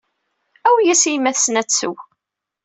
[0.67, 1.95] Awi-yas i yemma-tsen ad tsew.